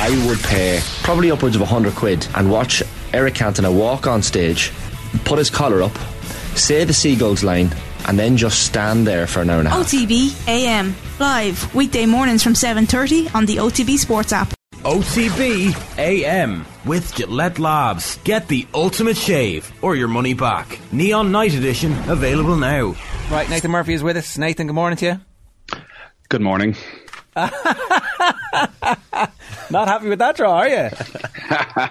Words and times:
I 0.00 0.10
would 0.28 0.38
pay 0.38 0.80
probably 1.02 1.32
upwards 1.32 1.56
of 1.56 1.60
100 1.60 1.94
quid 1.96 2.26
and 2.36 2.50
watch 2.50 2.84
Eric 3.12 3.34
Cantona 3.34 3.76
walk 3.76 4.06
on 4.06 4.22
stage, 4.22 4.70
put 5.24 5.38
his 5.38 5.50
collar 5.50 5.82
up, 5.82 5.96
say 6.54 6.84
the 6.84 6.92
Seagulls 6.92 7.42
line, 7.42 7.74
and 8.06 8.16
then 8.16 8.36
just 8.36 8.62
stand 8.64 9.08
there 9.08 9.26
for 9.26 9.42
an 9.42 9.50
hour 9.50 9.58
and 9.58 9.66
a 9.66 9.70
half. 9.72 9.86
OTB 9.86 10.48
AM 10.48 10.94
live 11.18 11.74
weekday 11.74 12.06
mornings 12.06 12.44
from 12.44 12.54
7:30 12.54 13.34
on 13.34 13.44
the 13.44 13.56
OTB 13.56 13.98
Sports 13.98 14.32
app. 14.32 14.54
OTB 14.84 15.74
AM 15.98 16.64
with 16.84 17.12
Gillette 17.16 17.58
Labs. 17.58 18.18
Get 18.22 18.46
the 18.46 18.68
ultimate 18.74 19.16
shave 19.16 19.70
or 19.82 19.96
your 19.96 20.08
money 20.08 20.32
back. 20.32 20.78
Neon 20.92 21.32
Night 21.32 21.54
Edition 21.54 21.92
available 22.08 22.56
now. 22.56 22.94
Right, 23.30 23.50
Nathan 23.50 23.72
Murphy 23.72 23.94
is 23.94 24.04
with 24.04 24.16
us. 24.16 24.38
Nathan, 24.38 24.68
good 24.68 24.74
morning 24.74 24.96
to 24.98 25.06
you. 25.06 25.20
Good 26.28 26.40
morning. 26.40 26.76
Not 29.70 29.88
happy 29.88 30.08
with 30.08 30.18
that 30.20 30.36
draw, 30.36 30.58
are 30.58 30.68
you? 30.68 30.88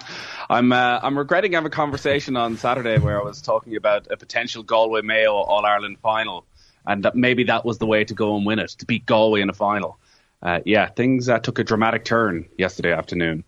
I'm 0.49 0.71
uh, 0.71 0.99
I'm 1.03 1.17
regretting 1.17 1.53
having 1.53 1.67
a 1.67 1.70
conversation 1.70 2.35
on 2.35 2.57
Saturday 2.57 2.97
where 2.97 3.19
I 3.19 3.23
was 3.23 3.41
talking 3.41 3.75
about 3.75 4.07
a 4.09 4.17
potential 4.17 4.63
Galway 4.63 5.02
Mayo 5.02 5.33
All 5.33 5.65
Ireland 5.65 5.99
final, 5.99 6.45
and 6.85 7.03
that 7.03 7.16
maybe 7.16 7.43
that 7.45 7.66
was 7.66 7.77
the 7.77 7.85
way 7.85 8.03
to 8.03 8.13
go 8.13 8.35
and 8.35 8.45
win 8.45 8.59
it 8.59 8.69
to 8.69 8.85
beat 8.85 9.05
Galway 9.05 9.41
in 9.41 9.49
a 9.49 9.53
final. 9.53 9.99
Uh, 10.41 10.59
yeah, 10.66 10.88
things 10.88 11.29
uh, 11.29 11.39
took 11.39 11.59
a 11.59 11.63
dramatic 11.63 12.05
turn 12.05 12.47
yesterday 12.57 12.93
afternoon. 12.93 13.43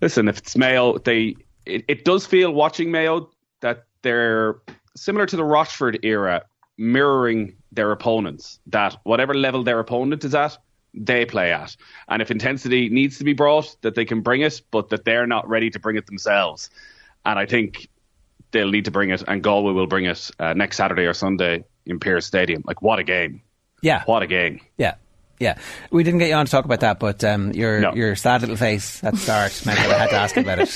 Listen, 0.00 0.28
if 0.28 0.38
it's 0.38 0.56
Mayo, 0.56 0.98
they 0.98 1.36
it, 1.64 1.84
it 1.88 2.04
does 2.04 2.26
feel 2.26 2.52
watching 2.52 2.90
Mayo 2.90 3.30
that 3.60 3.84
they're 4.02 4.56
similar 4.96 5.26
to 5.26 5.36
the 5.36 5.44
Rochford 5.44 6.00
era, 6.02 6.44
mirroring 6.76 7.56
their 7.72 7.92
opponents. 7.92 8.58
That 8.66 8.96
whatever 9.04 9.32
level 9.32 9.62
their 9.62 9.78
opponent 9.78 10.24
is 10.24 10.34
at, 10.34 10.58
they 10.96 11.24
play 11.26 11.52
at. 11.52 11.76
And 12.08 12.22
if 12.22 12.30
intensity 12.30 12.88
needs 12.88 13.18
to 13.18 13.24
be 13.24 13.34
brought, 13.34 13.76
that 13.82 13.94
they 13.94 14.04
can 14.04 14.22
bring 14.22 14.40
it, 14.40 14.62
but 14.70 14.88
that 14.90 15.04
they're 15.04 15.26
not 15.26 15.48
ready 15.48 15.70
to 15.70 15.78
bring 15.78 15.96
it 15.96 16.06
themselves. 16.06 16.70
And 17.24 17.38
I 17.38 17.46
think 17.46 17.88
they'll 18.52 18.70
need 18.70 18.86
to 18.86 18.90
bring 18.90 19.10
it, 19.10 19.22
and 19.26 19.42
Galway 19.42 19.72
will 19.72 19.86
bring 19.86 20.06
it 20.06 20.30
uh, 20.38 20.54
next 20.54 20.76
Saturday 20.78 21.02
or 21.04 21.14
Sunday 21.14 21.64
in 21.84 22.00
Pearse 22.00 22.26
Stadium. 22.26 22.62
Like, 22.66 22.80
what 22.82 22.98
a 22.98 23.04
game! 23.04 23.42
Yeah. 23.82 24.02
What 24.06 24.22
a 24.22 24.26
game! 24.26 24.60
Yeah. 24.78 24.94
Yeah, 25.38 25.58
we 25.90 26.02
didn't 26.02 26.20
get 26.20 26.30
you 26.30 26.34
on 26.34 26.46
to 26.46 26.50
talk 26.50 26.64
about 26.64 26.80
that, 26.80 26.98
but 26.98 27.22
um, 27.22 27.52
your 27.52 27.78
No. 27.80 27.94
your 27.94 28.16
sad 28.16 28.40
little 28.40 28.56
face 28.56 29.04
at 29.04 29.12
the 29.12 29.18
start 29.20 29.66
meant 29.66 29.78
that 29.78 29.90
I 29.90 29.98
had 29.98 30.08
to 30.08 30.16
ask 30.16 30.34
you 30.36 30.40
about 30.40 30.60
it. 30.60 30.68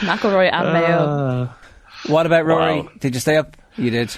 McIlroy 0.00 0.52
and 0.52 0.72
Mayo. 0.74 1.50
What 2.08 2.26
about 2.26 2.44
Rory? 2.44 2.82
Wow. 2.82 2.90
Did 2.98 3.14
you 3.14 3.20
stay 3.20 3.36
up? 3.38 3.56
You 3.78 3.88
did. 3.90 4.14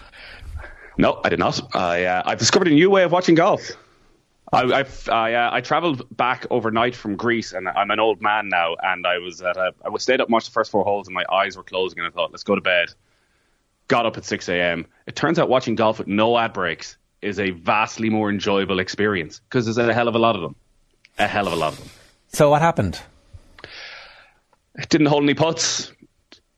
No, 0.99 1.21
I 1.25 1.29
did 1.29 1.39
not. 1.39 1.61
I 1.77 2.07
uh, 2.07 2.23
I've 2.27 2.39
discovered 2.39 2.67
a 2.67 2.73
new 2.73 2.91
way 2.91 3.05
of 3.05 3.13
watching 3.13 3.37
golf. 3.37 3.71
I 4.53 4.63
I've, 4.63 5.09
I, 5.09 5.35
uh, 5.35 5.51
I 5.53 5.61
travelled 5.61 6.07
back 6.17 6.47
overnight 6.51 6.95
from 6.95 7.17
Greece, 7.17 7.53
and 7.53 7.69
I'm 7.69 7.91
an 7.91 8.01
old 8.01 8.23
man 8.23 8.49
now. 8.49 8.77
And 8.83 9.07
I 9.07 9.19
was 9.19 9.43
at 9.43 9.57
a, 9.57 9.75
I 9.85 9.89
was 9.89 10.03
stayed 10.03 10.21
up 10.21 10.29
much 10.29 10.47
the 10.47 10.53
first 10.53 10.71
four 10.71 10.85
holes, 10.85 11.09
and 11.09 11.15
my 11.15 11.25
eyes 11.31 11.57
were 11.57 11.65
closing, 11.65 11.99
and 11.99 12.07
I 12.07 12.11
thought, 12.11 12.31
let's 12.31 12.45
go 12.45 12.55
to 12.55 12.61
bed. 12.61 12.89
Got 13.89 14.07
up 14.07 14.17
at 14.17 14.25
6 14.25 14.49
a.m. 14.49 14.87
It 15.07 15.17
turns 15.17 15.39
out 15.39 15.49
watching 15.49 15.75
golf 15.75 15.99
with 15.99 16.09
no 16.09 16.39
ad 16.39 16.53
breaks 16.53 16.97
is 17.23 17.39
a 17.41 17.51
vastly 17.51 18.11
more 18.11 18.31
enjoyable 18.31 18.79
experience 18.79 19.41
because 19.41 19.65
there's 19.65 19.79
a 19.79 19.95
hell 19.95 20.09
of 20.09 20.15
a 20.15 20.19
lot 20.19 20.37
of 20.37 20.43
them, 20.43 20.55
a 21.19 21.27
hell 21.27 21.47
of 21.47 21.53
a 21.53 21.57
lot 21.57 21.73
of 21.73 21.79
them. 21.79 21.89
So 22.29 22.51
what 22.51 22.63
happened? 22.63 23.01
It 24.77 24.89
didn't 24.89 25.07
hold 25.07 25.23
any 25.23 25.35
putts. 25.35 25.93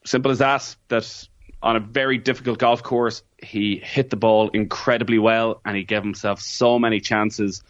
Simple 0.05 0.31
as 0.31 0.39
that. 0.39 0.77
That 0.89 1.29
on 1.63 1.77
a 1.77 1.81
very 1.81 2.19
difficult 2.19 2.59
golf 2.59 2.83
course, 2.83 3.23
he 3.43 3.77
hit 3.77 4.11
the 4.11 4.17
ball 4.17 4.49
incredibly 4.51 5.19
well 5.19 5.61
and 5.65 5.77
he 5.77 5.85
gave 5.85 6.03
himself 6.03 6.41
so 6.41 6.79
many 6.79 7.01
chances, 7.01 7.63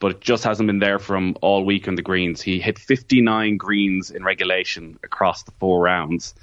but 0.00 0.12
it 0.12 0.20
just 0.20 0.44
hasn't 0.44 0.66
been 0.66 0.78
there 0.78 0.98
from 0.98 1.36
all 1.42 1.64
week 1.64 1.88
on 1.88 1.94
the 1.94 2.02
greens. 2.02 2.40
He 2.40 2.60
hit 2.60 2.78
59 2.78 3.56
greens 3.56 4.10
in 4.10 4.22
regulation 4.22 4.98
across 5.02 5.42
the 5.42 5.52
four 5.52 5.82
rounds 5.82 6.34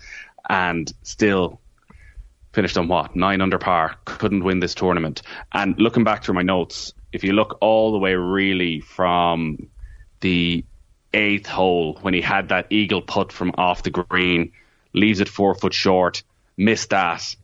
and 0.49 0.91
still 1.03 1.59
finished 2.53 2.77
on 2.77 2.87
what? 2.87 3.15
Nine 3.15 3.41
under 3.41 3.57
par. 3.57 3.95
Couldn't 4.05 4.43
win 4.43 4.59
this 4.59 4.75
tournament. 4.75 5.21
And 5.53 5.77
looking 5.79 6.03
back 6.03 6.23
through 6.23 6.35
my 6.35 6.41
notes, 6.41 6.93
if 7.11 7.23
you 7.23 7.33
look 7.33 7.57
all 7.61 7.91
the 7.91 7.97
way 7.97 8.15
really 8.15 8.81
from 8.81 9.69
the 10.19 10.65
eighth 11.13 11.47
hole 11.47 11.97
when 12.01 12.13
he 12.13 12.21
had 12.21 12.49
that 12.49 12.67
eagle 12.69 13.01
putt 13.01 13.31
from 13.31 13.51
off 13.57 13.83
the 13.83 13.89
green, 13.89 14.51
leaves 14.93 15.21
it 15.21 15.29
four 15.29 15.55
foot 15.55 15.73
short, 15.73 16.23
missed 16.57 16.89
that. 16.89 17.35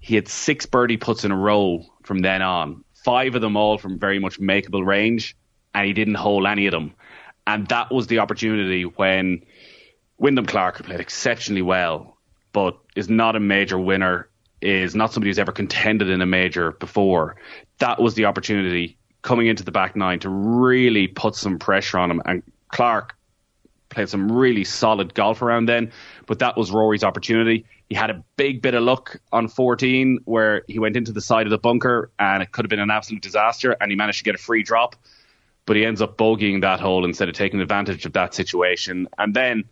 He 0.00 0.14
had 0.14 0.28
six 0.28 0.66
birdie 0.66 0.96
putts 0.96 1.24
in 1.24 1.32
a 1.32 1.36
row 1.36 1.84
from 2.02 2.18
then 2.18 2.42
on, 2.42 2.84
five 3.04 3.34
of 3.34 3.40
them 3.40 3.56
all 3.56 3.78
from 3.78 3.98
very 3.98 4.18
much 4.18 4.40
makeable 4.40 4.84
range, 4.84 5.36
and 5.74 5.86
he 5.86 5.92
didn't 5.92 6.14
hole 6.14 6.46
any 6.46 6.66
of 6.66 6.72
them. 6.72 6.94
And 7.46 7.66
that 7.68 7.92
was 7.92 8.06
the 8.06 8.18
opportunity 8.20 8.84
when 8.84 9.44
Wyndham 10.18 10.46
Clark 10.46 10.82
played 10.82 11.00
exceptionally 11.00 11.62
well, 11.62 12.16
but 12.52 12.78
is 12.96 13.08
not 13.08 13.36
a 13.36 13.40
major 13.40 13.78
winner, 13.78 14.28
is 14.62 14.94
not 14.94 15.12
somebody 15.12 15.28
who's 15.28 15.38
ever 15.38 15.52
contended 15.52 16.08
in 16.08 16.22
a 16.22 16.26
major 16.26 16.72
before. 16.72 17.36
That 17.78 18.00
was 18.00 18.14
the 18.14 18.24
opportunity 18.24 18.96
coming 19.22 19.46
into 19.46 19.64
the 19.64 19.72
back 19.72 19.96
nine 19.96 20.20
to 20.20 20.28
really 20.28 21.06
put 21.06 21.34
some 21.34 21.58
pressure 21.58 21.98
on 21.98 22.10
him. 22.10 22.22
And 22.24 22.42
Clark 22.68 23.16
played 23.90 24.08
some 24.08 24.32
really 24.32 24.64
solid 24.64 25.14
golf 25.14 25.42
around 25.42 25.66
then, 25.66 25.92
but 26.26 26.38
that 26.38 26.56
was 26.56 26.70
Rory's 26.70 27.04
opportunity. 27.04 27.66
He 27.94 27.98
had 28.00 28.10
a 28.10 28.24
big 28.34 28.60
bit 28.60 28.74
of 28.74 28.82
luck 28.82 29.20
on 29.30 29.46
14 29.46 30.18
where 30.24 30.64
he 30.66 30.80
went 30.80 30.96
into 30.96 31.12
the 31.12 31.20
side 31.20 31.46
of 31.46 31.52
the 31.52 31.58
bunker 31.58 32.10
and 32.18 32.42
it 32.42 32.50
could 32.50 32.64
have 32.64 32.68
been 32.68 32.80
an 32.80 32.90
absolute 32.90 33.22
disaster 33.22 33.76
and 33.80 33.88
he 33.88 33.94
managed 33.94 34.18
to 34.18 34.24
get 34.24 34.34
a 34.34 34.38
free 34.38 34.64
drop, 34.64 34.96
but 35.64 35.76
he 35.76 35.86
ends 35.86 36.02
up 36.02 36.18
bogeying 36.18 36.62
that 36.62 36.80
hole 36.80 37.04
instead 37.04 37.28
of 37.28 37.36
taking 37.36 37.60
advantage 37.60 38.04
of 38.04 38.12
that 38.14 38.34
situation. 38.34 39.06
And 39.16 39.32
then 39.32 39.62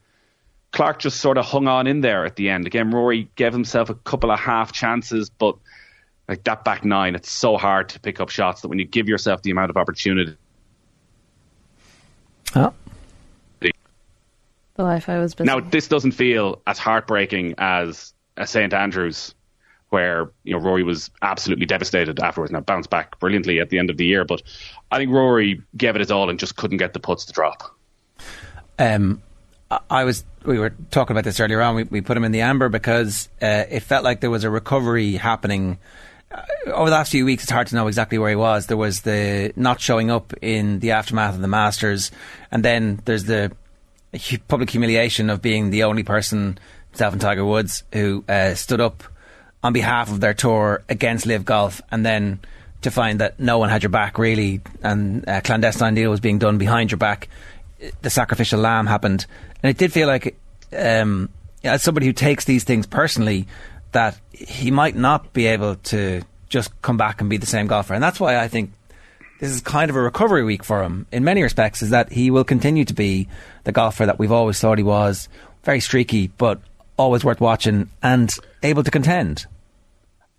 Clark 0.71 1.01
just 1.01 1.21
sort 1.21 1.37
of 1.37 1.47
hung 1.47 1.67
on 1.67 1.89
in 1.89 2.01
there 2.01 2.25
at 2.25 2.37
the 2.37 2.49
end. 2.49 2.65
Again, 2.65 2.93
Rory 2.93 3.29
gave 3.35 3.53
himself 3.53 3.91
a 3.91 3.95
couple 3.97 4.31
of 4.31 4.39
half 4.39 4.71
chances, 4.71 5.29
but 5.29 5.57
like 6.29 6.45
that 6.45 6.63
back 6.63 6.85
nine, 6.85 7.17
it's 7.17 7.29
so 7.29 7.57
hard 7.57 7.89
to 7.89 7.99
pick 7.99 8.21
up 8.21 8.29
shots 8.29 8.61
that 8.61 8.69
when 8.69 8.79
you 8.79 8.85
give 8.85 9.09
yourself 9.09 9.43
the 9.43 9.51
amount 9.51 9.71
of 9.71 9.77
opportunity. 9.77 10.37
The 14.83 14.89
Wi-Fi 14.89 15.19
was 15.19 15.35
busy. 15.35 15.47
Now, 15.47 15.61
this 15.61 15.87
doesn't 15.89 16.13
feel 16.13 16.61
as 16.67 16.79
heartbreaking 16.79 17.55
as 17.59 18.13
a 18.37 18.47
St 18.47 18.73
Andrews, 18.75 19.35
where 19.91 20.31
you 20.43 20.53
know 20.55 20.59
Rory 20.59 20.83
was 20.83 21.11
absolutely 21.23 21.67
devastated 21.67 22.19
afterwards. 22.21 22.51
Now 22.53 22.61
bounced 22.61 22.91
back 22.91 23.19
brilliantly 23.21 23.61
at 23.61 23.71
the 23.71 23.79
end 23.79 23.91
of 23.91 23.97
the 23.97 24.05
year, 24.07 24.25
but 24.25 24.43
I 24.91 24.99
think 24.99 25.13
Rory 25.13 25.63
gave 25.77 25.95
it 25.95 26.01
his 26.01 26.11
all 26.11 26.29
and 26.31 26.39
just 26.39 26.57
couldn't 26.57 26.79
get 26.79 26.95
the 26.95 27.01
putts 27.01 27.25
to 27.27 27.33
drop. 27.33 27.63
Um, 28.79 29.23
I- 29.71 29.81
I 29.91 30.05
was. 30.05 30.25
We 30.45 30.59
were 30.59 30.71
talking 30.91 31.15
about 31.15 31.25
this 31.25 31.39
earlier 31.39 31.61
on. 31.63 31.77
We, 31.77 31.85
we 31.85 32.01
put 32.01 32.17
him 32.17 32.25
in 32.25 32.33
the 32.33 32.41
amber 32.41 32.69
because 32.69 33.29
uh, 33.41 33.65
it 33.71 33.81
felt 33.81 34.03
like 34.03 34.21
there 34.21 34.31
was 34.31 34.43
a 34.45 34.51
recovery 34.51 35.13
happening 35.13 35.79
uh, 36.33 36.43
over 36.67 36.91
the 36.91 36.97
last 36.97 37.13
few 37.13 37.25
weeks. 37.25 37.45
It's 37.45 37.53
hard 37.53 37.69
to 37.69 37.77
know 37.77 37.87
exactly 37.87 38.19
where 38.19 38.31
he 38.31 38.35
was. 38.37 38.67
There 38.67 38.77
was 38.77 39.03
the 39.03 39.53
not 39.55 39.81
showing 39.81 40.11
up 40.11 40.33
in 40.43 40.81
the 40.81 40.91
aftermath 40.93 41.37
of 41.37 41.41
the 41.43 41.49
Masters, 41.49 42.11
and 42.51 42.65
then 42.65 43.01
there's 43.05 43.25
the 43.25 43.53
hu- 43.62 43.62
public 44.49 44.71
humiliation 44.71 45.31
of 45.31 45.41
being 45.41 45.71
the 45.71 45.85
only 45.85 46.03
person, 46.03 46.59
himself 46.91 47.13
and 47.13 47.21
Tiger 47.21 47.45
Woods, 47.45 47.85
who 47.93 48.25
uh, 48.29 48.55
stood 48.55 48.81
up 48.81 49.03
on 49.63 49.73
behalf 49.73 50.11
of 50.11 50.21
their 50.21 50.35
tour 50.35 50.83
against 50.89 51.27
LIV 51.27 51.45
Golf, 51.45 51.81
and 51.91 52.05
then 52.05 52.41
to 52.83 52.91
find 52.91 53.21
that 53.21 53.39
no 53.39 53.59
one 53.59 53.69
had 53.69 53.83
your 53.83 53.91
back 53.91 54.19
really, 54.19 54.61
and 54.83 55.25
a 55.27 55.41
clandestine 55.41 55.95
deal 55.95 56.11
was 56.11 56.21
being 56.21 56.39
done 56.39 56.59
behind 56.59 56.91
your 56.91 56.99
back. 56.99 57.29
The 58.03 58.11
sacrificial 58.11 58.61
lamb 58.61 58.87
happened, 58.87 59.27
and 59.63 59.71
it 59.71 59.79
did 59.79 59.93
feel 59.93 60.09
like, 60.09 60.37
um, 60.77 61.29
as 61.65 61.83
somebody 61.83 62.07
who 62.07 62.13
takes 62.13 62.45
these 62.45 62.65
things 62.65 62.87
personally, 62.87 63.47
that 63.93 64.19
he 64.33 64.71
might 64.71 64.97
not 64.97 65.33
be 65.33 65.47
able 65.47 65.77
to 65.77 66.23
just 66.49 66.71
come 66.83 66.97
back 66.97 67.21
and 67.21 67.31
be 67.31 67.37
the 67.37 67.47
same 67.47 67.67
golfer, 67.67 67.95
and 67.95 68.03
that's 68.03 68.21
why 68.21 68.37
I 68.37 68.49
think 68.49 68.73
this 69.43 69.51
is 69.51 69.61
kind 69.61 69.91
of 69.91 69.97
a 69.97 70.01
recovery 70.01 70.45
week 70.45 70.63
for 70.63 70.85
him 70.85 71.05
in 71.11 71.25
many 71.25 71.43
respects. 71.43 71.83
Is 71.83 71.91
that 71.91 72.13
he 72.13 72.31
will 72.31 72.45
continue 72.45 72.85
to 72.85 72.95
be 72.95 73.27
the 73.65 73.73
golfer 73.73 74.07
that 74.07 74.17
we've 74.17 74.31
always 74.31 74.61
thought 74.61 74.79
he 74.79 74.85
was, 74.85 75.29
very 75.65 75.81
streaky, 75.81 76.29
but 76.29 76.61
always 76.97 77.25
worth 77.25 77.41
watching 77.41 77.91
and 78.05 78.33
able 78.63 78.85
to 78.85 78.91
contend. 78.93 79.47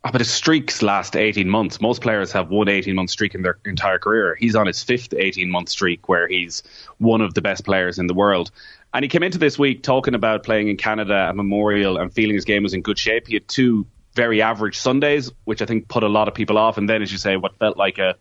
Ah, 0.06 0.12
but 0.14 0.22
his 0.22 0.32
streaks 0.32 0.82
last 0.82 1.18
18 1.18 1.50
months. 1.50 1.82
Most 1.82 2.02
players 2.02 2.32
have 2.32 2.50
one 2.50 2.70
18 2.70 2.96
month 2.96 3.10
streak 3.10 3.36
in 3.36 3.42
their 3.42 3.58
entire 3.66 4.00
career. 4.00 4.36
He's 4.40 4.56
on 4.56 4.68
his 4.68 4.82
fifth 4.82 5.14
18 5.14 5.52
month 5.52 5.68
streak 5.68 6.08
where 6.08 6.26
he's 6.30 6.64
one 6.98 7.20
of 7.20 7.34
the 7.34 7.42
best 7.42 7.66
players 7.66 8.00
in 8.00 8.08
the 8.08 8.14
world. 8.14 8.52
And 8.94 9.04
he 9.04 9.10
came 9.10 9.24
into 9.24 9.38
this 9.38 9.60
week 9.60 9.84
talking 9.84 10.16
about 10.16 10.44
playing 10.44 10.70
in 10.70 10.78
Canada 10.78 11.26
at 11.28 11.36
Memorial 11.36 11.98
and 11.98 12.14
feeling 12.14 12.36
his 12.36 12.46
game 12.46 12.64
was 12.64 12.74
in 12.74 12.82
good 12.82 12.98
shape. 12.98 13.28
He 13.28 13.34
had 13.34 13.50
two 13.50 13.86
very 14.14 14.42
average 14.42 14.78
Sundays, 14.78 15.30
which 15.44 15.62
I 15.62 15.66
think 15.66 15.90
put 15.90 16.04
a 16.04 16.08
lot 16.08 16.30
of 16.30 16.34
people 16.34 16.58
off. 16.58 16.78
And 16.78 16.88
then, 16.88 17.02
as 17.02 17.12
you 17.12 17.18
say, 17.18 17.36
what 17.36 17.58
felt 17.58 17.76
like 17.76 17.98
a 17.98 18.16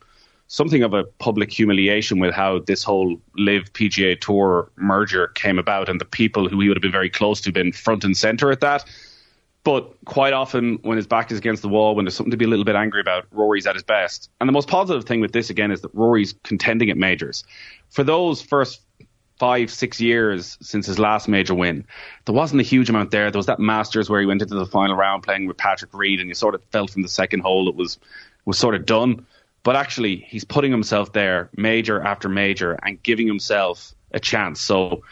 something 0.53 0.83
of 0.83 0.93
a 0.93 1.05
public 1.19 1.51
humiliation 1.51 2.19
with 2.19 2.35
how 2.35 2.59
this 2.59 2.85
whole 2.85 3.19
LIV 3.39 3.73
PGA 3.73 4.21
Tour 4.21 4.71
merger 4.77 5.29
came 5.29 5.59
about 5.59 5.89
and 5.89 5.99
the 5.99 6.05
people 6.05 6.47
who 6.47 6.61
he 6.61 6.69
would 6.69 6.77
have 6.77 6.83
been 6.83 6.93
very 6.93 7.09
close 7.09 7.41
to 7.41 7.51
been 7.51 7.73
front 7.73 8.05
and 8.05 8.15
center 8.15 8.51
at 8.51 8.61
that. 8.61 8.85
But 9.65 9.95
quite 10.05 10.35
often, 10.35 10.79
when 10.83 10.99
his 10.99 11.07
back 11.07 11.33
is 11.33 11.39
against 11.39 11.63
the 11.63 11.71
wall, 11.71 11.95
when 11.95 12.05
there's 12.05 12.15
something 12.15 12.33
to 12.33 12.37
be 12.37 12.45
a 12.45 12.49
little 12.49 12.67
bit 12.67 12.77
angry 12.77 13.01
about, 13.01 13.25
Rory's 13.31 13.67
at 13.67 13.77
his 13.77 13.83
best. 13.83 14.29
And 14.43 14.49
the 14.49 14.53
most 14.53 14.69
positive 14.69 15.07
thing 15.07 15.23
with 15.23 15.33
this, 15.33 15.49
again, 15.49 15.71
is 15.71 15.81
that 15.81 15.95
Rory's 15.95 16.35
contending 16.45 16.91
at 16.91 16.99
majors. 16.99 17.45
For 17.89 18.05
those 18.05 18.43
first 18.43 18.83
five, 19.39 19.71
six 19.71 20.03
years 20.03 20.59
since 20.61 20.85
his 20.85 20.99
last 20.99 21.29
major 21.29 21.55
win. 21.55 21.87
There 22.27 22.35
wasn't 22.35 22.61
a 22.61 22.65
huge 22.65 22.91
amount 22.91 23.11
there. 23.11 23.31
There 23.31 23.39
was 23.39 23.47
that 23.47 23.59
Masters 23.59 24.11
where 24.11 24.21
he 24.21 24.27
went 24.27 24.43
into 24.43 24.55
the 24.55 24.67
final 24.67 24.97
round 24.97 25.23
playing 25.23 25.47
with 25.47 25.57
Patrick 25.57 25.95
Reed, 25.95 26.21
and 26.21 26.29
you 26.29 26.35
sort 26.35 26.55
of 26.55 26.63
felt 26.65 26.91
from 26.91 27.01
the 27.01 27.09
second 27.09 27.41
hole 27.41 27.71
it 27.71 27.75
was 27.75 27.99
was 28.45 28.59
sort 28.59 28.75
of 28.75 28.85
done. 28.85 29.27
But 29.63 29.77
actually, 29.77 30.17
he's 30.29 30.45
putting 30.45 30.73
himself 30.73 31.13
there, 31.13 31.51
major 31.57 32.01
after 32.03 32.29
major, 32.29 32.79
and 32.83 33.03
giving 33.03 33.27
himself 33.27 33.95
a 34.13 34.19
chance. 34.19 34.61
So, 34.61 35.03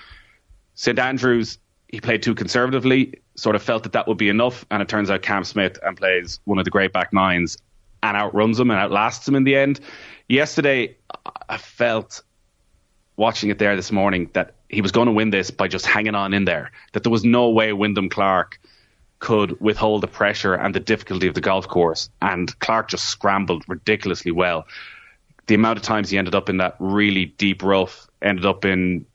St 0.75 0.99
Andrews, 0.99 1.59
he 1.89 2.01
played 2.01 2.23
too 2.23 2.35
conservatively, 2.35 3.21
sort 3.37 3.57
of 3.57 3.63
felt 3.63 3.85
that 3.85 3.93
that 3.93 4.09
would 4.09 4.19
be 4.19 4.29
enough, 4.29 4.67
and 4.71 4.83
it 4.83 4.89
turns 4.89 5.11
out 5.11 5.23
Cam 5.23 5.45
Smith 5.45 5.79
and 5.85 5.97
plays 5.97 6.41
one 6.45 6.59
of 6.59 6.65
the 6.65 6.71
great 6.71 6.93
back 6.93 7.13
nines 7.13 7.59
and 8.03 8.17
outruns 8.17 8.59
him 8.59 8.71
and 8.71 8.81
outlasts 8.81 9.27
him 9.29 9.35
in 9.35 9.45
the 9.45 9.57
end. 9.57 9.81
Yesterday, 10.29 10.97
I 11.49 11.57
felt 11.57 12.23
watching 13.17 13.51
it 13.51 13.59
there 13.59 13.77
this 13.77 13.93
morning 13.93 14.31
that 14.33 14.55
he 14.69 14.81
was 14.81 14.93
going 14.93 15.07
to 15.07 15.13
win 15.13 15.31
this 15.31 15.51
by 15.51 15.69
just 15.69 15.85
hanging 15.85 16.15
on 16.15 16.33
in 16.33 16.45
there. 16.45 16.73
That 16.93 17.03
there 17.03 17.13
was 17.13 17.25
no 17.25 17.51
way 17.51 17.73
Wyndham 17.73 18.09
Clark 18.09 18.59
could 19.21 19.61
withhold 19.61 20.03
the 20.03 20.09
pressure 20.09 20.55
and 20.55 20.75
the 20.75 20.81
difficulty 20.81 21.29
of 21.29 21.35
the 21.35 21.41
golf 21.41 21.69
course. 21.69 22.11
And 22.21 22.59
Clark 22.59 22.89
just 22.89 23.05
scrambled 23.05 23.65
ridiculously 23.69 24.33
well. 24.33 24.67
The 25.47 25.55
amount 25.55 25.79
of 25.79 25.85
times 25.85 26.11
he 26.11 26.19
ended 26.19 26.35
up 26.35 26.49
in 26.49 26.57
that 26.57 26.77
really 26.79 27.27
deep 27.27 27.63
rough, 27.63 28.09
ended 28.23 28.47
up 28.47 28.65
in 28.65 29.07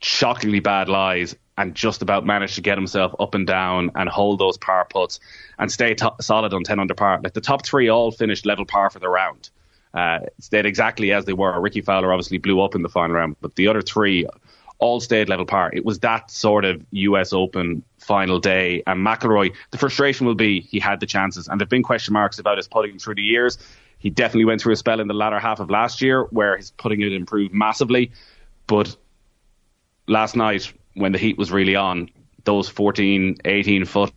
shockingly 0.00 0.60
bad 0.60 0.88
lies, 0.88 1.34
and 1.56 1.74
just 1.74 2.02
about 2.02 2.24
managed 2.24 2.54
to 2.54 2.60
get 2.60 2.78
himself 2.78 3.12
up 3.18 3.34
and 3.34 3.46
down 3.46 3.90
and 3.96 4.08
hold 4.08 4.38
those 4.38 4.56
par 4.56 4.86
putts 4.88 5.18
and 5.58 5.72
stay 5.72 5.96
solid 6.20 6.54
on 6.54 6.62
10 6.62 6.78
under 6.78 6.94
par. 6.94 7.20
Like 7.22 7.32
the 7.32 7.40
top 7.40 7.66
three 7.66 7.88
all 7.88 8.12
finished 8.12 8.46
level 8.46 8.64
par 8.64 8.90
for 8.90 9.00
the 9.00 9.08
round. 9.08 9.50
Uh, 9.92 10.20
stayed 10.38 10.66
exactly 10.66 11.12
as 11.12 11.24
they 11.24 11.32
were. 11.32 11.60
Rickie 11.60 11.80
Fowler 11.80 12.12
obviously 12.12 12.38
blew 12.38 12.60
up 12.60 12.76
in 12.76 12.82
the 12.82 12.88
final 12.88 13.16
round, 13.16 13.36
but 13.40 13.56
the 13.56 13.66
other 13.66 13.82
three 13.82 14.28
all 14.78 15.00
stayed 15.00 15.28
level 15.28 15.44
par. 15.44 15.70
It 15.72 15.84
was 15.84 15.98
that 16.00 16.30
sort 16.30 16.64
of 16.64 16.84
US 16.90 17.32
Open 17.32 17.82
final 17.98 18.38
day. 18.38 18.82
And 18.86 19.04
McIlroy, 19.04 19.54
the 19.70 19.78
frustration 19.78 20.26
will 20.26 20.34
be 20.34 20.60
he 20.60 20.78
had 20.78 21.00
the 21.00 21.06
chances, 21.06 21.48
and 21.48 21.60
there've 21.60 21.68
been 21.68 21.82
question 21.82 22.12
marks 22.12 22.38
about 22.38 22.56
his 22.56 22.68
putting 22.68 22.98
through 22.98 23.16
the 23.16 23.22
years. 23.22 23.58
He 23.98 24.10
definitely 24.10 24.44
went 24.44 24.60
through 24.60 24.74
a 24.74 24.76
spell 24.76 25.00
in 25.00 25.08
the 25.08 25.14
latter 25.14 25.40
half 25.40 25.58
of 25.58 25.70
last 25.70 26.00
year 26.00 26.22
where 26.24 26.56
his 26.56 26.70
putting 26.70 27.00
it 27.00 27.12
improved 27.12 27.52
massively, 27.52 28.12
but 28.66 28.96
last 30.06 30.36
night 30.36 30.72
when 30.94 31.12
the 31.12 31.18
heat 31.18 31.36
was 31.36 31.50
really 31.50 31.74
on, 31.74 32.10
those 32.44 32.68
14, 32.68 33.38
18 33.44 33.84
footers, 33.84 34.12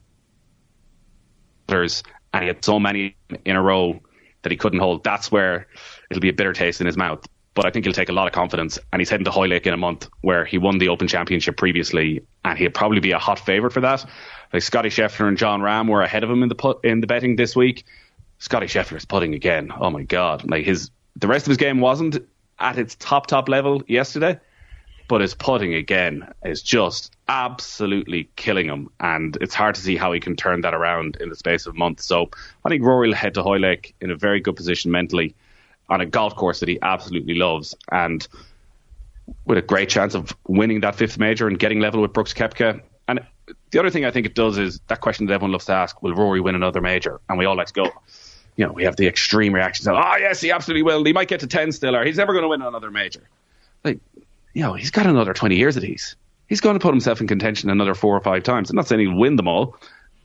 and 1.67 2.43
he 2.43 2.47
had 2.47 2.63
so 2.63 2.79
many 2.79 3.15
in 3.43 3.55
a 3.55 3.61
row 3.61 3.99
that 4.43 4.51
he 4.51 4.57
couldn't 4.57 4.79
hold. 4.79 5.03
That's 5.03 5.31
where 5.31 5.67
it'll 6.09 6.21
be 6.21 6.29
a 6.29 6.33
bitter 6.33 6.53
taste 6.53 6.79
in 6.79 6.87
his 6.87 6.97
mouth 6.97 7.27
but 7.53 7.65
I 7.65 7.69
think 7.69 7.85
he'll 7.85 7.93
take 7.93 8.09
a 8.09 8.13
lot 8.13 8.27
of 8.27 8.33
confidence. 8.33 8.79
And 8.91 8.99
he's 8.99 9.09
heading 9.09 9.25
to 9.25 9.31
Hoylake 9.31 9.67
in 9.67 9.73
a 9.73 9.77
month, 9.77 10.09
where 10.21 10.45
he 10.45 10.57
won 10.57 10.77
the 10.77 10.89
Open 10.89 11.07
Championship 11.07 11.57
previously, 11.57 12.23
and 12.45 12.57
he'll 12.57 12.71
probably 12.71 12.99
be 12.99 13.11
a 13.11 13.19
hot 13.19 13.39
favourite 13.39 13.73
for 13.73 13.81
that. 13.81 14.05
Like 14.53 14.63
Scotty 14.63 14.89
Scheffler 14.89 15.27
and 15.27 15.37
Jon 15.37 15.61
Rahm 15.61 15.89
were 15.89 16.01
ahead 16.01 16.23
of 16.23 16.29
him 16.29 16.43
in 16.43 16.49
the 16.49 16.55
put, 16.55 16.83
in 16.85 17.01
the 17.01 17.07
betting 17.07 17.35
this 17.35 17.55
week. 17.55 17.85
Scotty 18.39 18.67
Scheffler 18.67 18.97
is 18.97 19.05
putting 19.05 19.33
again. 19.33 19.71
Oh 19.77 19.89
my 19.89 20.03
god! 20.03 20.49
Like 20.49 20.65
his 20.65 20.91
the 21.15 21.27
rest 21.27 21.45
of 21.45 21.49
his 21.49 21.57
game 21.57 21.79
wasn't 21.79 22.17
at 22.59 22.77
its 22.77 22.95
top 22.95 23.27
top 23.27 23.49
level 23.49 23.83
yesterday, 23.87 24.39
but 25.07 25.21
his 25.21 25.35
putting 25.35 25.73
again 25.73 26.31
is 26.43 26.61
just 26.61 27.15
absolutely 27.27 28.29
killing 28.35 28.67
him, 28.67 28.89
and 28.99 29.37
it's 29.41 29.53
hard 29.53 29.75
to 29.75 29.81
see 29.81 29.95
how 29.95 30.11
he 30.11 30.19
can 30.19 30.35
turn 30.35 30.61
that 30.61 30.73
around 30.73 31.17
in 31.19 31.29
the 31.29 31.35
space 31.35 31.65
of 31.65 31.75
a 31.75 31.77
month. 31.77 31.99
So 31.99 32.31
I 32.65 32.69
think 32.69 32.83
Rory 32.83 33.09
will 33.09 33.15
head 33.15 33.35
to 33.35 33.43
Hoylake 33.43 33.93
in 34.01 34.09
a 34.09 34.15
very 34.15 34.39
good 34.39 34.55
position 34.55 34.89
mentally 34.89 35.35
on 35.91 36.01
a 36.01 36.05
golf 36.05 36.35
course 36.35 36.61
that 36.61 36.69
he 36.69 36.79
absolutely 36.81 37.35
loves 37.35 37.75
and 37.91 38.27
with 39.45 39.57
a 39.57 39.61
great 39.61 39.89
chance 39.89 40.15
of 40.15 40.35
winning 40.47 40.79
that 40.81 40.95
fifth 40.95 41.17
major 41.19 41.47
and 41.47 41.59
getting 41.59 41.79
level 41.79 42.01
with 42.01 42.13
Brooks 42.13 42.33
Koepka. 42.33 42.81
And 43.07 43.19
the 43.71 43.79
other 43.79 43.89
thing 43.89 44.05
I 44.05 44.11
think 44.11 44.25
it 44.25 44.33
does 44.33 44.57
is 44.57 44.79
that 44.87 45.01
question 45.01 45.25
that 45.27 45.33
everyone 45.33 45.51
loves 45.51 45.65
to 45.65 45.73
ask: 45.73 46.01
Will 46.01 46.15
Rory 46.15 46.39
win 46.39 46.55
another 46.55 46.81
major? 46.81 47.19
And 47.29 47.37
we 47.37 47.45
all 47.45 47.55
let's 47.55 47.73
go. 47.73 47.91
You 48.55 48.65
know, 48.65 48.73
we 48.73 48.83
have 48.83 48.95
the 48.95 49.07
extreme 49.07 49.53
reactions 49.53 49.87
of, 49.87 49.95
"Oh 49.95 50.15
yes, 50.17 50.41
he 50.41 50.51
absolutely 50.51 50.83
will. 50.83 51.03
He 51.03 51.13
might 51.13 51.27
get 51.27 51.41
to 51.41 51.47
ten 51.47 51.71
still, 51.71 51.95
or 51.95 52.05
he's 52.05 52.17
never 52.17 52.33
going 52.33 52.43
to 52.43 52.49
win 52.49 52.61
another 52.61 52.89
major." 52.89 53.21
Like, 53.83 53.99
you 54.53 54.63
know, 54.63 54.73
he's 54.73 54.91
got 54.91 55.05
another 55.05 55.33
twenty 55.33 55.57
years 55.57 55.75
at 55.75 55.83
these. 55.83 56.15
He's 56.47 56.61
going 56.61 56.75
to 56.75 56.79
put 56.79 56.93
himself 56.93 57.21
in 57.21 57.27
contention 57.27 57.69
another 57.69 57.95
four 57.95 58.15
or 58.15 58.21
five 58.21 58.43
times. 58.43 58.69
I'm 58.69 58.75
not 58.75 58.87
saying 58.87 59.01
he'll 59.01 59.17
win 59.17 59.35
them 59.35 59.47
all, 59.47 59.75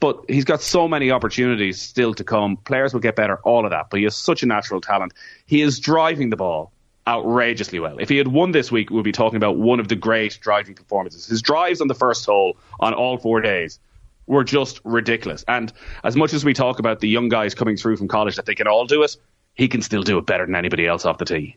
but 0.00 0.24
he's 0.28 0.44
got 0.44 0.60
so 0.60 0.86
many 0.86 1.10
opportunities 1.10 1.80
still 1.80 2.14
to 2.14 2.24
come. 2.24 2.56
Players 2.58 2.92
will 2.92 3.00
get 3.00 3.16
better, 3.16 3.38
all 3.38 3.64
of 3.64 3.70
that. 3.70 3.88
But 3.90 3.98
he 3.98 4.04
has 4.04 4.16
such 4.16 4.42
a 4.42 4.46
natural 4.46 4.80
talent. 4.80 5.14
He 5.46 5.62
is 5.62 5.80
driving 5.80 6.30
the 6.30 6.36
ball 6.36 6.72
outrageously 7.08 7.78
well. 7.78 7.98
If 7.98 8.08
he 8.08 8.16
had 8.16 8.28
won 8.28 8.52
this 8.52 8.70
week, 8.70 8.90
we'd 8.90 9.04
be 9.04 9.12
talking 9.12 9.36
about 9.36 9.56
one 9.56 9.80
of 9.80 9.88
the 9.88 9.96
great 9.96 10.38
driving 10.40 10.74
performances. 10.74 11.26
His 11.26 11.40
drives 11.40 11.80
on 11.80 11.88
the 11.88 11.94
first 11.94 12.26
hole 12.26 12.56
on 12.80 12.94
all 12.94 13.16
four 13.18 13.40
days 13.40 13.78
were 14.26 14.44
just 14.44 14.80
ridiculous. 14.84 15.44
And 15.46 15.72
as 16.02 16.16
much 16.16 16.32
as 16.32 16.44
we 16.44 16.52
talk 16.52 16.78
about 16.78 17.00
the 17.00 17.08
young 17.08 17.28
guys 17.28 17.54
coming 17.54 17.76
through 17.76 17.96
from 17.96 18.08
college 18.08 18.36
that 18.36 18.46
they 18.46 18.54
can 18.54 18.66
all 18.66 18.84
do 18.86 19.02
it, 19.02 19.16
he 19.54 19.68
can 19.68 19.82
still 19.82 20.02
do 20.02 20.18
it 20.18 20.26
better 20.26 20.44
than 20.44 20.56
anybody 20.56 20.86
else 20.86 21.04
off 21.04 21.18
the 21.18 21.24
tee. 21.24 21.56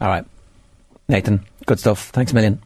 All 0.00 0.08
right. 0.08 0.24
Nathan, 1.08 1.46
good 1.64 1.78
stuff. 1.78 2.10
Thanks 2.10 2.32
a 2.32 2.34
million. 2.34 2.60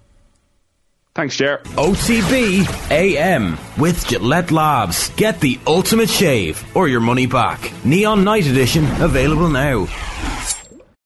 Thanks, 1.14 1.36
Jer. 1.36 1.58
OTB 1.76 2.90
AM 2.90 3.58
with 3.78 4.06
Gillette 4.06 4.52
Labs. 4.52 5.10
Get 5.16 5.40
the 5.40 5.58
ultimate 5.66 6.08
shave 6.08 6.64
or 6.76 6.86
your 6.86 7.00
money 7.00 7.26
back. 7.26 7.72
Neon 7.84 8.22
Night 8.22 8.46
Edition 8.46 8.84
available 9.02 9.48
now. 9.48 9.86